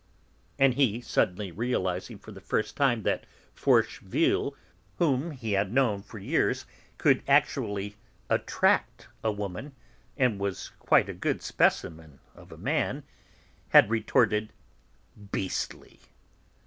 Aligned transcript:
And 0.57 0.73
he, 0.73 0.99
suddenly 0.99 1.51
realising 1.51 2.17
for 2.17 2.31
the 2.31 2.41
first 2.41 2.75
time 2.75 3.03
that 3.03 3.27
Forcheville, 3.53 4.55
whom 4.97 5.29
he 5.29 5.51
had 5.51 5.71
known 5.71 6.01
for 6.01 6.17
years, 6.17 6.65
could 6.97 7.21
actually 7.27 7.97
attract 8.27 9.09
a 9.23 9.31
woman, 9.31 9.75
and 10.17 10.39
was 10.39 10.69
quite 10.79 11.07
a 11.07 11.13
good 11.13 11.43
specimen 11.43 12.17
of 12.33 12.51
a 12.51 12.57
man, 12.57 13.03
had 13.69 13.91
retorted: 13.91 14.51
"Beastly!" 15.31 15.99